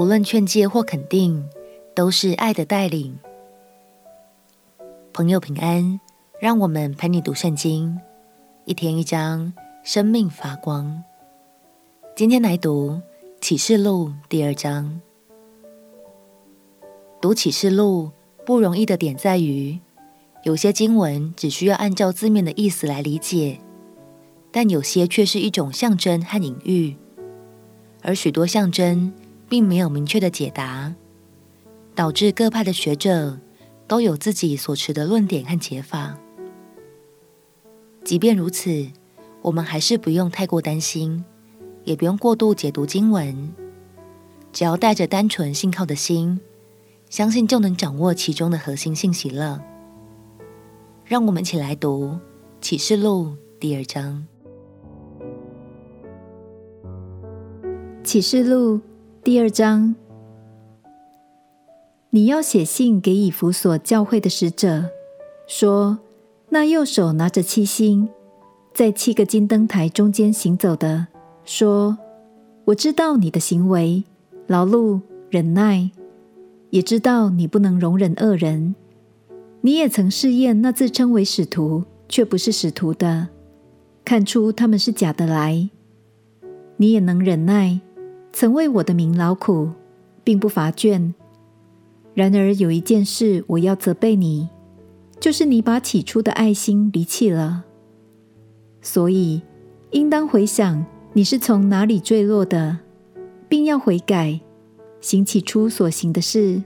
[0.00, 1.46] 无论劝诫或肯定，
[1.94, 3.18] 都是爱的带领。
[5.12, 6.00] 朋友平安，
[6.40, 8.00] 让我们陪你读圣经，
[8.64, 9.52] 一天一章，
[9.84, 11.04] 生命发光。
[12.16, 12.98] 今天来读
[13.42, 15.02] 启示录第二章。
[17.20, 18.10] 读启示录
[18.46, 19.78] 不容易的点在于，
[20.44, 23.60] 有些经文只需要按照字面的意思来理解，
[24.50, 26.96] 但有些却是一种象征和隐喻。
[28.02, 29.12] 而许多象征
[29.50, 30.94] 并没有明确的解答，
[31.96, 33.36] 导致各派的学者
[33.88, 36.16] 都有自己所持的论点和解法。
[38.04, 38.88] 即便如此，
[39.42, 41.24] 我们还是不用太过担心，
[41.82, 43.52] 也不用过度解读经文，
[44.52, 46.40] 只要带着单纯信靠的心，
[47.10, 49.60] 相信就能掌握其中的核心信息了。
[51.04, 52.16] 让我们一起来读
[52.60, 54.24] 启示录第二章。
[58.04, 58.80] 启示录
[59.22, 59.94] 第二章，
[62.08, 64.86] 你要写信给以弗所教会的使者，
[65.46, 65.98] 说：
[66.48, 68.08] 那右手拿着七星，
[68.72, 71.08] 在七个金灯台中间行走的，
[71.44, 71.98] 说：
[72.64, 74.04] 我知道你的行为，
[74.46, 75.90] 劳碌、忍耐，
[76.70, 78.74] 也知道你不能容忍恶人。
[79.60, 83.28] 你也曾试验那自称为使徒却不是使徒的，
[84.02, 85.68] 看出他们是假的来。
[86.78, 87.82] 你也能忍耐。
[88.32, 89.70] 曾为我的名劳苦，
[90.22, 91.12] 并不乏倦。
[92.14, 94.48] 然而有一件事我要责备你，
[95.18, 97.64] 就是你把起初的爱心离弃了。
[98.82, 99.42] 所以
[99.90, 102.78] 应当回想你是从哪里坠落的，
[103.48, 104.40] 并要悔改，
[105.00, 106.62] 行起初所行的事。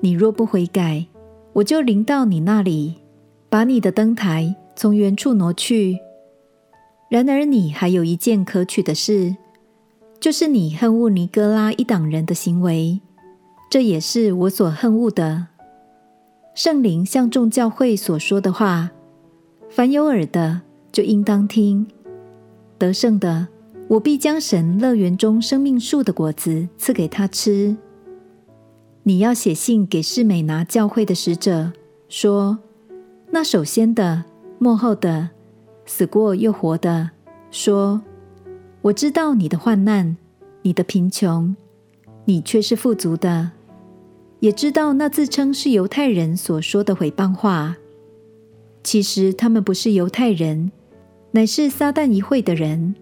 [0.00, 1.06] 你若不悔改，
[1.54, 2.96] 我就临到你那里，
[3.48, 5.98] 把你的灯台从原处挪去。
[7.08, 9.36] 然而你还有一件可取的事。
[10.18, 13.00] 就是你恨恶尼哥拉一党人的行为，
[13.70, 15.46] 这也是我所恨恶的。
[16.54, 18.90] 圣灵向众教会所说的话，
[19.68, 21.86] 凡有耳的就应当听。
[22.78, 23.46] 得胜的，
[23.88, 27.76] 我必将神乐园中生命树的果子赐给他吃。
[29.04, 31.72] 你要写信给士美拿教会的使者，
[32.08, 32.58] 说：
[33.30, 34.24] 那首先的、
[34.58, 35.28] 末后的、
[35.84, 37.10] 死过又活的，
[37.50, 38.02] 说。
[38.86, 40.16] 我知道你的患难，
[40.62, 41.56] 你的贫穷，
[42.24, 43.50] 你却是富足的；
[44.38, 47.76] 也知道那自称是犹太人所说的毁谤话，
[48.84, 50.70] 其实他们不是犹太人，
[51.32, 52.94] 乃是撒旦一会的人。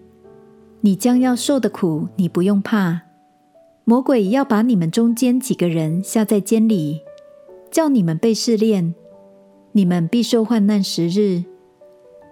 [0.81, 3.01] 你将要受的苦，你不用怕。
[3.83, 6.99] 魔鬼要把你们中间几个人下在监里，
[7.69, 8.95] 叫你们被试炼，
[9.73, 11.43] 你们必受患难十日。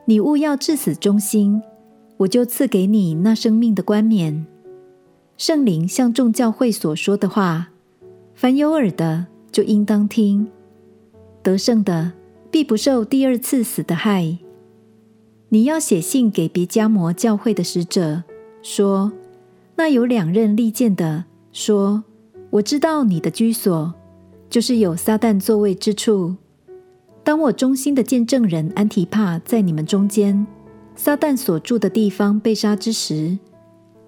[0.05, 1.61] 你务要至死忠心。
[2.23, 4.45] 我就赐给你那生命的冠冕。
[5.37, 7.69] 圣灵向众教会所说的话，
[8.33, 10.47] 凡有耳的就应当听。
[11.41, 12.13] 得胜的
[12.49, 14.37] 必不受第二次死的害。
[15.49, 18.23] 你要写信给别迦摩教会的使者，
[18.61, 19.11] 说：
[19.75, 22.03] 那有两刃利剑的，说：
[22.51, 23.93] 我知道你的居所，
[24.49, 26.35] 就是有撒旦座位之处。
[27.23, 30.47] 当我忠心的见证人安提帕在你们中间。
[30.95, 33.37] 撒但所住的地方被杀之时，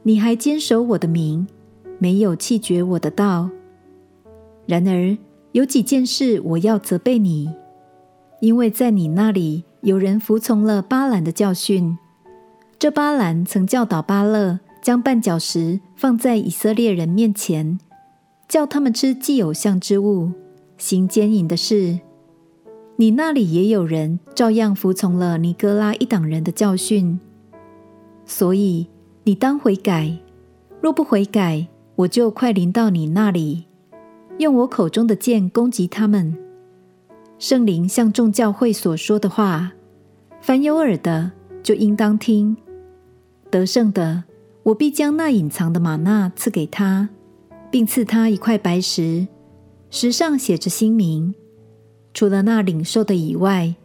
[0.03, 1.47] 你还坚守我的名，
[1.97, 3.49] 没有弃绝我的道。
[4.65, 5.17] 然而
[5.51, 7.49] 有几件事我要责备你，
[8.39, 11.97] 因为在你那里有人服从了巴兰的教训。
[12.77, 17.79] 这巴兰曾教导巴勒将绊脚石放在以色列人面前，
[18.47, 20.31] 叫他们吃既偶像之物，
[20.77, 21.99] 行奸淫的事。
[22.97, 27.19] 你那里也有人照样服从了尼哥拉一党人的教训，
[28.25, 28.87] 所以
[29.25, 30.17] 你当悔改。
[30.81, 33.65] 若不悔改，我就快临到你那里，
[34.37, 36.37] 用我口中的剑攻击他们。
[37.37, 39.73] 圣灵向众教会所说的话，
[40.39, 41.31] 凡有耳的
[41.61, 42.55] 就应当听。
[43.51, 44.23] 得胜的，
[44.63, 47.09] 我必将那隐藏的吗哪赐给他，
[47.69, 49.27] 并赐他一块白石，
[49.89, 51.35] 石上写着新名。
[52.15, 53.75] 除了那领受的以外，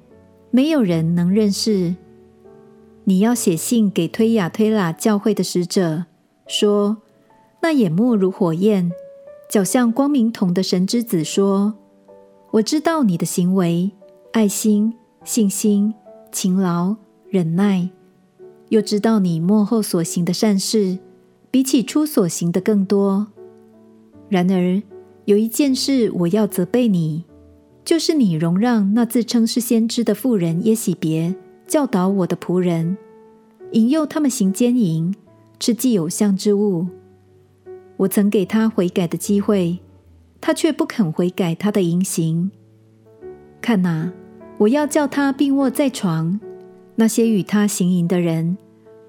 [0.52, 1.96] 没有人能认识。
[3.02, 6.04] 你要写信给推雅推拉教会的使者，
[6.46, 6.98] 说：
[7.60, 8.92] 那眼目如火焰、
[9.50, 11.74] 脚像光明铜的神之子说：
[12.52, 13.90] 我知道你的行为、
[14.32, 14.94] 爱心、
[15.24, 15.92] 信心、
[16.30, 16.94] 勤劳、
[17.28, 17.90] 忍耐，
[18.68, 21.00] 又知道你末后所行的善事，
[21.50, 23.26] 比起初所行的更多。
[24.28, 24.80] 然而
[25.24, 27.24] 有一件事我要责备你。
[27.90, 31.34] 就是你容让那自称是先知的妇人耶洗别
[31.66, 32.96] 教导我的仆人，
[33.72, 35.12] 引诱他们行奸淫，
[35.58, 36.86] 吃祭偶像之物。
[37.96, 39.80] 我曾给他悔改的机会，
[40.40, 42.52] 他却不肯悔改他的淫行。
[43.60, 44.12] 看哪，
[44.58, 46.38] 我要叫他病卧在床。
[46.94, 48.56] 那些与他行淫的人，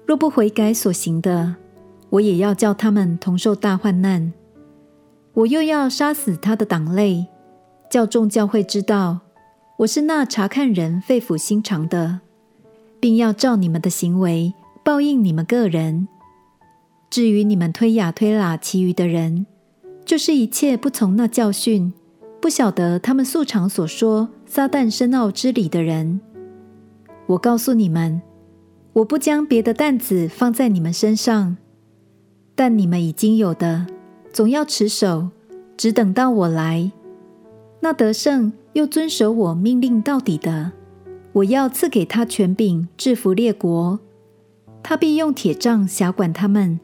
[0.04, 1.54] 若不悔改所行的，
[2.10, 4.32] 我也要叫他们同受大患难。
[5.34, 7.28] 我又要杀死他的党类，
[7.92, 9.20] 教众教会知道，
[9.80, 12.20] 我是那查看人肺腑心肠的，
[12.98, 16.08] 并要照你们的行为报应你们个人。
[17.10, 19.44] 至于你们推亚推拉其余的人，
[20.06, 21.92] 就是一切不从那教训、
[22.40, 26.18] 不晓得他们素常所说撒旦深奥之理的人，
[27.26, 28.22] 我告诉你们，
[28.94, 31.58] 我不将别的担子放在你们身上，
[32.54, 33.86] 但你们已经有的，
[34.32, 35.28] 总要持守，
[35.76, 36.90] 只等到我来。
[37.84, 40.70] 那得胜又遵守我命令到底的，
[41.32, 43.98] 我要赐给他权柄，制服列国，
[44.84, 46.78] 他必用铁杖辖管他们。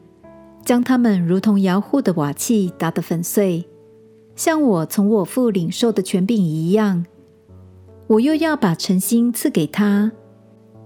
[0.65, 3.65] 将他们如同摇户的瓦器打得粉碎，
[4.35, 7.05] 像我从我父领受的权柄一样。
[8.07, 10.11] 我又要把诚心赐给他。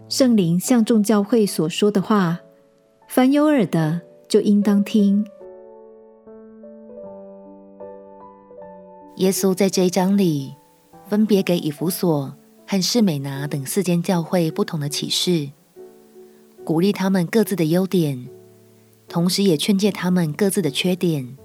[0.07, 2.39] 圣灵向众教会所说的话，
[3.10, 4.00] 凡有耳的
[4.30, 5.25] 就应当听。
[9.23, 10.53] 耶稣在这一章里，
[11.07, 12.35] 分别给以弗所
[12.67, 15.49] 和士美拿等四间教会不同的启示，
[16.65, 18.27] 鼓励他们各自的优点。
[19.07, 21.37] 同时也劝诫他们各自的缺点，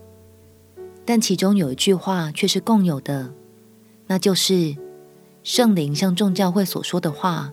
[1.04, 3.32] 但其中有一句话却是共有的，
[4.08, 4.76] 那就是
[5.44, 7.52] 圣灵向众教会所说的话，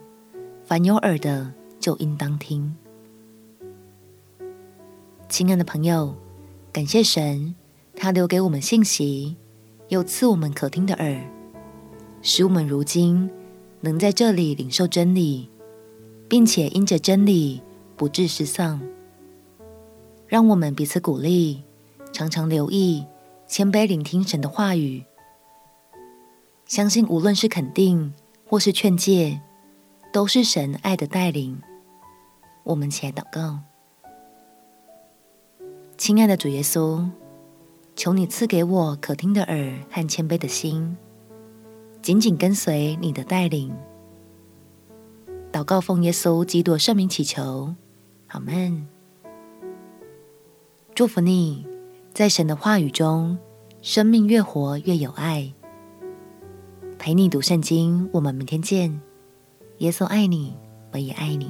[0.63, 2.75] 凡有耳的就应当听。
[5.29, 6.15] 亲爱的朋友，
[6.71, 7.53] 感谢神，
[7.95, 9.35] 他留给我们信息，
[9.95, 11.21] 又赐我们可听的耳，
[12.21, 13.29] 使我们如今
[13.79, 15.49] 能在这里领受真理，
[16.27, 17.61] 并且因着真理
[17.95, 18.81] 不致失丧。
[20.27, 21.61] 让我们彼此鼓励，
[22.11, 23.05] 常常留意、
[23.47, 25.05] 谦卑聆听神的话语，
[26.65, 28.13] 相信无论是肯定
[28.45, 29.39] 或是劝诫，
[30.11, 31.61] 都是神爱的带领。
[32.63, 33.59] 我们起来祷告，
[35.97, 37.07] 亲爱的主耶稣，
[37.95, 40.97] 求你赐给我可听的耳和谦卑的心，
[42.01, 43.73] 紧紧跟随你的带领。
[45.51, 47.73] 祷告奉耶稣基督圣名祈求，
[48.27, 48.85] 阿门。
[50.93, 51.65] 祝福你，
[52.13, 53.37] 在神的话语中，
[53.81, 55.53] 生命越活越有爱。
[56.99, 59.01] 陪你读圣经，我们明天见。
[59.77, 60.57] 耶稣爱你，
[60.91, 61.49] 我也爱你。